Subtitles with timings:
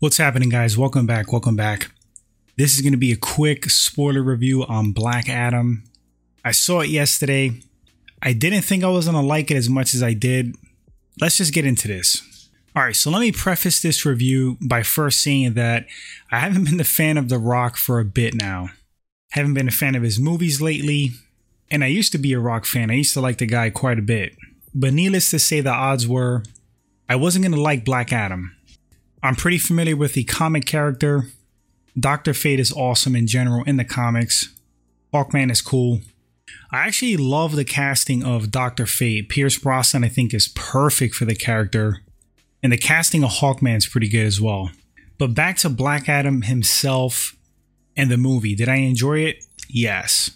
[0.00, 0.78] What's happening, guys?
[0.78, 1.30] Welcome back.
[1.30, 1.90] Welcome back.
[2.56, 5.84] This is going to be a quick spoiler review on Black Adam.
[6.42, 7.60] I saw it yesterday.
[8.22, 10.56] I didn't think I was going to like it as much as I did.
[11.20, 12.48] Let's just get into this.
[12.74, 15.84] All right, so let me preface this review by first saying that
[16.32, 18.70] I haven't been a fan of The Rock for a bit now.
[19.32, 21.10] Haven't been a fan of his movies lately,
[21.70, 22.90] and I used to be a Rock fan.
[22.90, 24.34] I used to like the guy quite a bit.
[24.74, 26.42] But needless to say, the odds were
[27.06, 28.56] I wasn't going to like Black Adam.
[29.22, 31.24] I'm pretty familiar with the comic character.
[31.98, 32.32] Dr.
[32.32, 34.54] Fate is awesome in general in the comics.
[35.12, 36.00] Hawkman is cool.
[36.72, 38.86] I actually love the casting of Dr.
[38.86, 39.28] Fate.
[39.28, 42.00] Pierce Brosnan, I think, is perfect for the character.
[42.62, 44.70] And the casting of Hawkman is pretty good as well.
[45.18, 47.36] But back to Black Adam himself
[47.96, 48.54] and the movie.
[48.54, 49.44] Did I enjoy it?
[49.68, 50.30] Yes.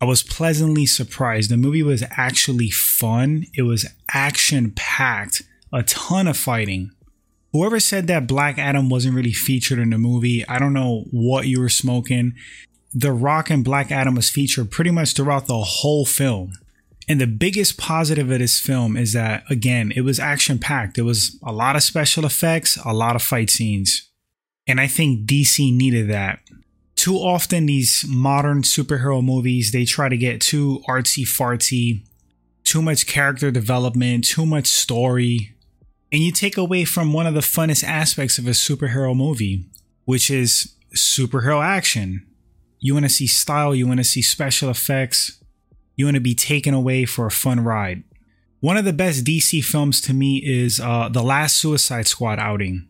[0.00, 1.50] I was pleasantly surprised.
[1.50, 6.90] The movie was actually fun, it was action packed, a ton of fighting.
[7.54, 11.46] Whoever said that Black Adam wasn't really featured in the movie, I don't know what
[11.46, 12.34] you were smoking.
[12.92, 16.54] The Rock and Black Adam was featured pretty much throughout the whole film.
[17.08, 20.98] And the biggest positive of this film is that, again, it was action packed.
[20.98, 24.10] It was a lot of special effects, a lot of fight scenes.
[24.66, 26.40] And I think DC needed that.
[26.96, 32.02] Too often, these modern superhero movies, they try to get too artsy fartsy,
[32.64, 35.53] too much character development, too much story,
[36.14, 39.66] and you take away from one of the funnest aspects of a superhero movie,
[40.04, 42.24] which is superhero action.
[42.78, 45.42] You want to see style, you want to see special effects,
[45.96, 48.04] you want to be taken away for a fun ride.
[48.60, 52.88] One of the best DC films to me is uh, the last Suicide Squad outing,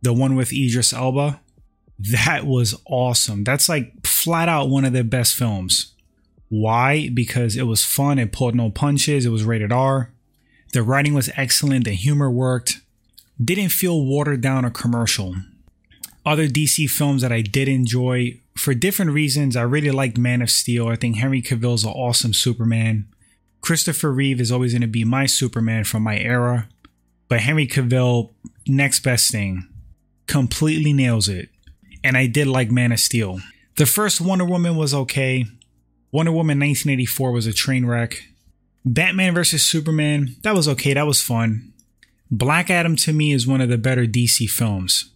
[0.00, 1.40] the one with Idris Elba.
[1.98, 3.42] That was awesome.
[3.42, 5.92] That's like flat out one of the best films.
[6.50, 7.08] Why?
[7.12, 10.12] Because it was fun, it pulled no punches, it was rated R.
[10.72, 12.80] The writing was excellent, the humor worked,
[13.42, 15.36] didn't feel watered down or commercial.
[16.24, 20.50] Other DC films that I did enjoy for different reasons, I really liked Man of
[20.50, 20.88] Steel.
[20.88, 23.06] I think Henry Cavill's an awesome Superman.
[23.62, 26.68] Christopher Reeve is always going to be my Superman from my era.
[27.28, 28.30] But Henry Cavill,
[28.66, 29.68] next best thing,
[30.26, 31.48] completely nails it.
[32.02, 33.40] And I did like Man of Steel.
[33.76, 35.46] The first Wonder Woman was okay.
[36.12, 38.24] Wonder Woman 1984 was a train wreck.
[38.84, 39.64] Batman vs.
[39.64, 41.72] Superman, that was okay, that was fun.
[42.30, 45.10] Black Adam to me is one of the better DC films.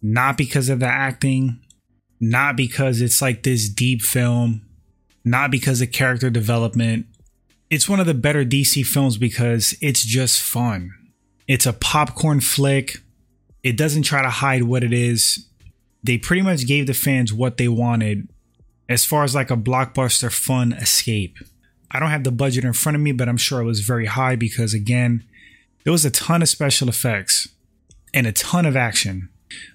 [0.00, 1.60] Not because of the acting,
[2.20, 4.62] not because it's like this deep film,
[5.24, 7.06] not because of character development.
[7.68, 10.92] It's one of the better DC films because it's just fun.
[11.46, 12.98] It's a popcorn flick.
[13.62, 15.46] It doesn't try to hide what it is.
[16.02, 18.28] They pretty much gave the fans what they wanted
[18.88, 21.38] as far as like a blockbuster fun escape.
[21.92, 24.06] I don't have the budget in front of me, but I'm sure it was very
[24.06, 25.24] high because, again,
[25.84, 27.48] there was a ton of special effects
[28.14, 29.28] and a ton of action.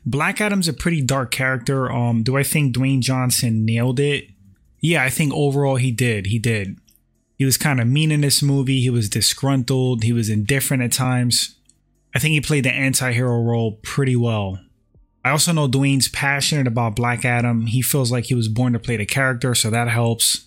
[0.06, 1.92] Black Adam's a pretty dark character.
[1.92, 4.30] Um, do I think Dwayne Johnson nailed it?
[4.80, 6.28] Yeah, I think overall he did.
[6.28, 6.80] He did.
[7.38, 8.82] He was kind of mean in this movie.
[8.82, 10.04] He was disgruntled.
[10.04, 11.56] He was indifferent at times.
[12.16, 14.60] I think he played the anti hero role pretty well.
[15.24, 17.68] I also know Dwayne's passionate about Black Adam.
[17.68, 20.47] He feels like he was born to play the character, so that helps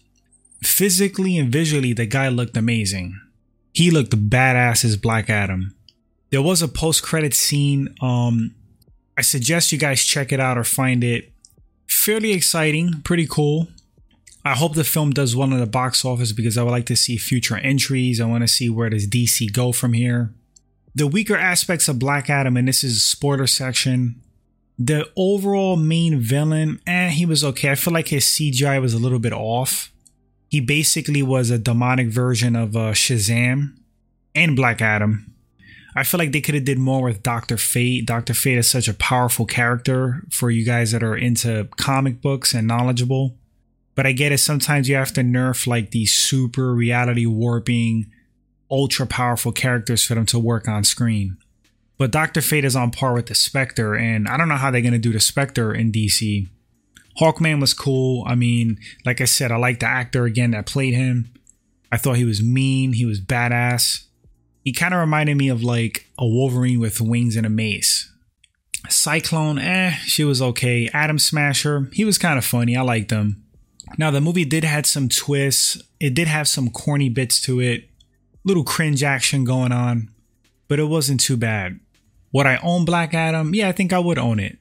[0.63, 3.21] physically and visually, the guy looked amazing.
[3.73, 5.75] He looked badass as Black Adam.
[6.31, 7.95] There was a post credit scene.
[8.01, 8.55] Um,
[9.17, 11.33] I suggest you guys check it out or find it
[11.87, 13.69] fairly exciting, pretty cool.
[14.45, 16.97] I hope the film does well in the box office because I would like to
[16.97, 18.21] see future entries.
[18.21, 20.33] I want to see where does DC go from here.
[20.95, 24.21] The weaker aspects of Black Adam, and this is a spoiler section.
[24.79, 27.71] The overall main villain, eh, he was okay.
[27.71, 29.93] I feel like his CGI was a little bit off.
[30.51, 33.77] He basically was a demonic version of uh, Shazam
[34.35, 35.33] and Black Adam.
[35.95, 38.05] I feel like they could have did more with Doctor Fate.
[38.05, 42.53] Doctor Fate is such a powerful character for you guys that are into comic books
[42.53, 43.37] and knowledgeable.
[43.95, 44.39] But I get it.
[44.39, 48.11] Sometimes you have to nerf like these super reality warping,
[48.69, 51.37] ultra powerful characters for them to work on screen.
[51.97, 54.81] But Doctor Fate is on par with the Spectre, and I don't know how they're
[54.81, 56.49] gonna do the Spectre in DC.
[57.21, 58.25] Hawkman was cool.
[58.27, 61.33] I mean, like I said, I like the actor again that played him.
[61.93, 62.95] I thought he was mean.
[62.95, 64.07] He was badass.
[64.65, 68.11] He kind of reminded me of like a Wolverine with wings and a mace.
[68.89, 70.89] Cyclone, eh, she was okay.
[70.95, 72.77] Atom Smasher, he was kind of funny.
[72.77, 73.45] I liked him.
[73.99, 75.83] Now the movie did had some twists.
[75.99, 77.91] It did have some corny bits to it,
[78.45, 80.11] little cringe action going on,
[80.69, 81.81] but it wasn't too bad.
[82.33, 83.55] Would I own Black Adam?
[83.55, 84.59] Yeah, I think I would own it.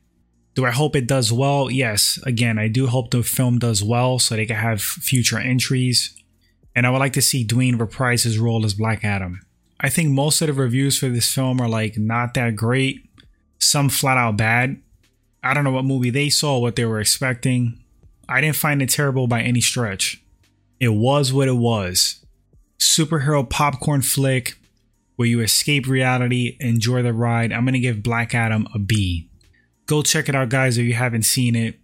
[0.59, 1.71] Do I hope it does well?
[1.71, 2.19] Yes.
[2.25, 6.21] Again, I do hope the film does well so they can have future entries.
[6.75, 9.39] And I would like to see Dwayne reprise his role as Black Adam.
[9.79, 13.09] I think most of the reviews for this film are like not that great,
[13.57, 14.81] some flat out bad.
[15.41, 17.81] I don't know what movie they saw, what they were expecting.
[18.27, 20.21] I didn't find it terrible by any stretch.
[20.77, 22.25] It was what it was.
[22.77, 24.57] Superhero popcorn flick
[25.15, 27.53] where you escape reality, enjoy the ride.
[27.53, 29.28] I'm going to give Black Adam a B.
[29.89, 31.79] Go check it out, guys, if you haven't seen it.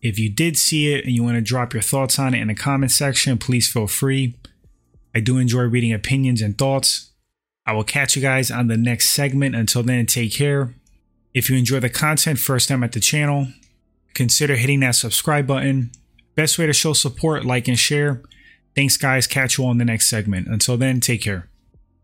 [0.00, 2.48] If you did see it and you want to drop your thoughts on it in
[2.48, 4.34] the comment section, please feel free.
[5.14, 7.10] I do enjoy reading opinions and thoughts.
[7.66, 9.54] I will catch you guys on the next segment.
[9.54, 10.74] Until then, take care.
[11.34, 13.48] If you enjoy the content first time at the channel,
[14.14, 15.90] consider hitting that subscribe button.
[16.34, 18.22] Best way to show support, like and share.
[18.74, 19.26] Thanks, guys.
[19.26, 20.48] Catch you on the next segment.
[20.48, 21.49] Until then, take care.